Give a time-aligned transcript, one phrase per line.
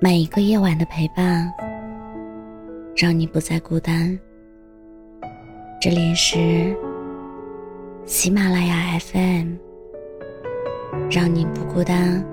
[0.00, 1.52] 每一个夜晚的陪伴，
[2.94, 4.16] 让你不再孤单。
[5.80, 6.72] 这里是
[8.04, 9.54] 喜马拉雅 FM，
[11.10, 12.24] 让你不孤单。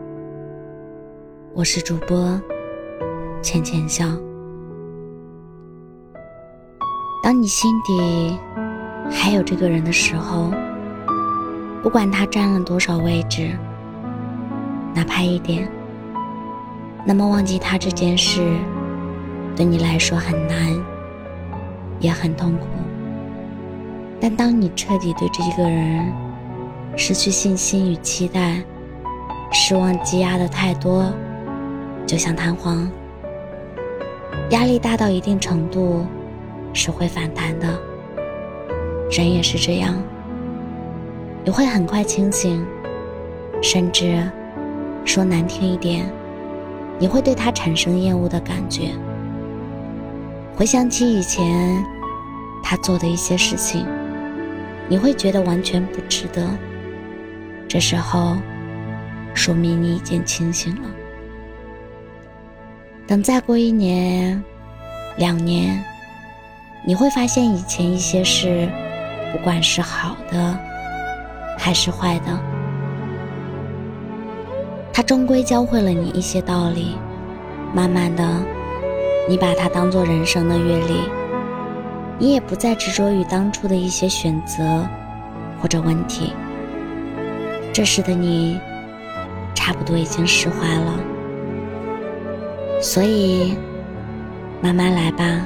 [1.55, 2.39] 我是主播
[3.41, 4.05] 浅浅笑。
[7.23, 8.37] 当你心底
[9.09, 10.51] 还有这个人的时候，
[11.81, 13.57] 不管他占了多少位置，
[14.93, 15.67] 哪怕一点。
[17.07, 18.41] 那么忘记他这件事，
[19.55, 20.75] 对你来说很难，
[21.99, 22.65] 也很痛苦。
[24.19, 26.11] 但当你彻底对这个人
[26.95, 28.55] 失去信心与期待，
[29.51, 31.13] 失望积压的太多，
[32.07, 32.89] 就像弹簧，
[34.49, 36.07] 压力大到一定程度
[36.73, 37.67] 是会反弹的。
[39.11, 39.93] 人也是这样，
[41.43, 42.65] 你会很快清醒，
[43.61, 44.27] 甚至
[45.05, 46.11] 说难听一点。
[46.97, 48.91] 你会对他产生厌恶的感觉，
[50.55, 51.83] 回想起以前
[52.63, 53.85] 他做的一些事情，
[54.87, 56.47] 你会觉得完全不值得。
[57.67, 58.37] 这时候，
[59.33, 60.89] 说明你已经清醒了。
[63.05, 64.41] 等再过一年、
[65.17, 65.83] 两年，
[66.85, 68.69] 你会发现以前一些事，
[69.33, 70.57] 不管是好的
[71.57, 72.54] 还是坏的。
[74.95, 76.95] 他终归教会了你一些道理，
[77.73, 78.25] 慢慢的，
[79.27, 81.01] 你把它当做人生的阅历，
[82.17, 84.87] 你也不再执着于当初的一些选择
[85.61, 86.31] 或者问题。
[87.73, 88.57] 这时的你，
[89.53, 90.97] 差不多已经释怀了。
[92.81, 93.57] 所以，
[94.61, 95.45] 慢慢来吧。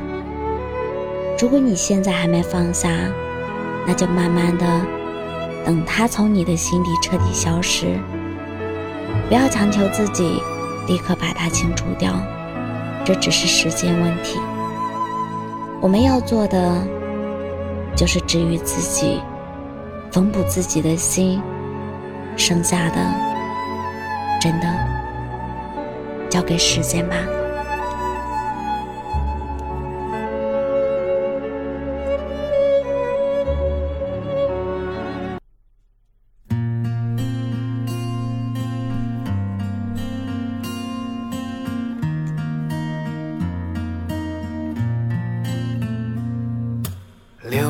[1.41, 2.91] 如果你现在还没放下，
[3.87, 4.81] 那就慢慢的，
[5.65, 7.97] 等它从你的心底彻底消失。
[9.29, 10.41] 不要强求自己
[10.87, 12.11] 立刻把它清除掉，
[13.05, 14.39] 这只是时间问题。
[15.79, 16.83] 我们要做的
[17.95, 19.21] 就是治愈自己，
[20.11, 21.39] 缝补自己的心，
[22.35, 22.95] 剩下的
[24.41, 24.67] 真的
[26.27, 27.15] 交给时间吧。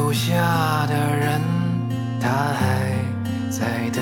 [0.09, 1.39] 留下的人，
[2.19, 2.91] 他还
[3.51, 4.01] 在等，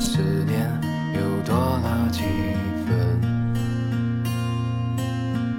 [0.00, 0.16] 思
[0.46, 0.66] 念
[1.12, 2.22] 又多了几
[2.86, 3.20] 分。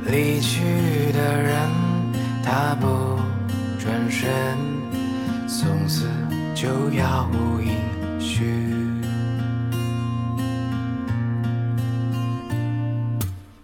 [0.08, 1.70] 离去的人，
[2.44, 2.88] 他不
[3.78, 4.58] 转身，
[5.48, 6.08] 从此
[6.56, 7.70] 就杳无音
[8.20, 9.00] 讯。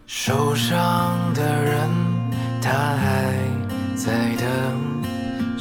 [0.06, 1.90] 受伤的人，
[2.62, 3.34] 他还
[3.96, 4.95] 在等。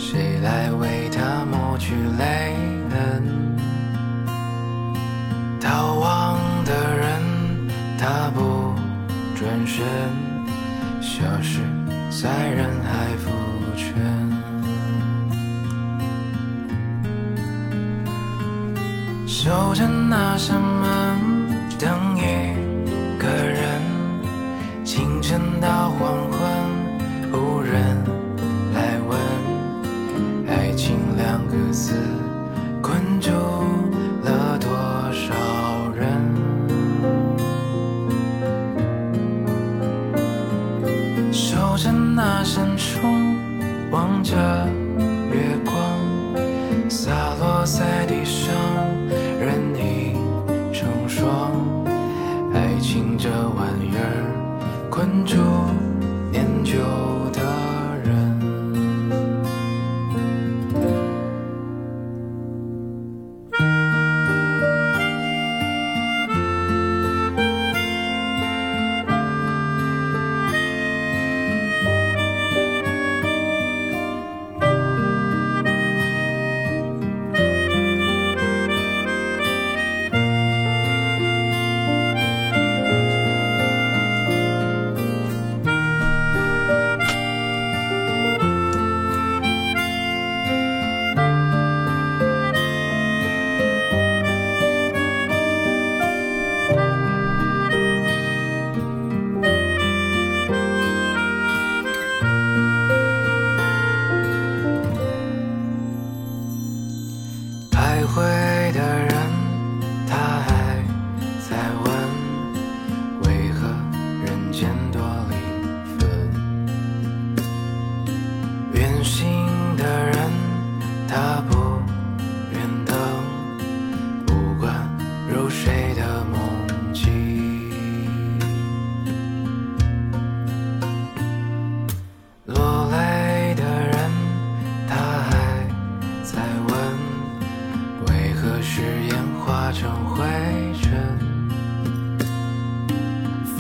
[0.06, 2.54] 谁来为他抹去泪
[2.91, 3.56] 痕？
[5.59, 7.22] 逃亡的人，
[7.98, 8.75] 他不
[9.34, 9.82] 转身，
[11.00, 11.60] 消失
[12.10, 13.31] 在人海浮
[13.78, 13.94] 沉。
[19.26, 21.19] 守着那扇门，
[21.78, 21.88] 等
[22.19, 22.21] 一
[55.37, 55.73] 儿，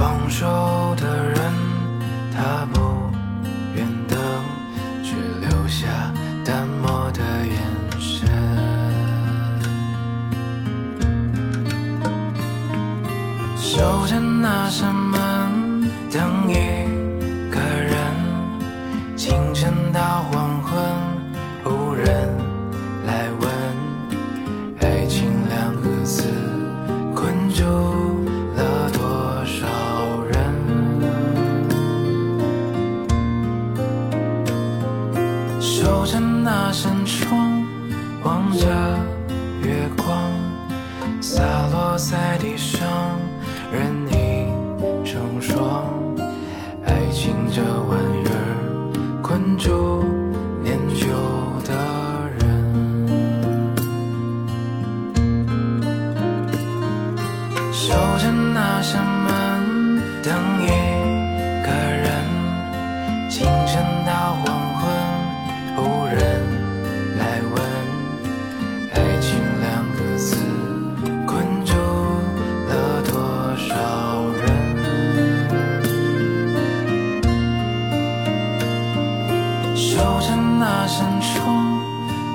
[0.04, 0.44] 放手
[0.96, 1.38] 的人，
[2.30, 3.10] 他不
[3.74, 4.18] 愿等，
[5.02, 5.88] 只留下
[6.44, 7.56] 淡漠的眼
[7.98, 8.28] 神。
[13.56, 16.52] 守着那扇门，等一
[41.26, 41.42] 洒
[41.72, 43.18] 落在地上，
[43.72, 44.46] 任你
[45.06, 45.86] 成双。
[46.84, 48.92] 爱情这玩意儿，
[49.22, 50.04] 困住
[50.62, 51.06] 念旧
[51.64, 51.72] 的
[52.38, 52.42] 人。
[57.72, 60.30] 守着那扇门，等
[60.62, 60.68] 一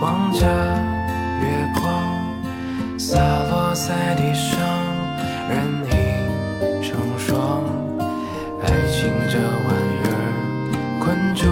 [0.02, 0.40] 望着
[1.42, 1.84] 月光
[2.98, 4.58] 洒落在地上，
[5.50, 5.58] 人
[5.92, 7.62] 影成双。
[8.62, 10.12] 爱情这玩意儿，
[11.02, 11.44] 困住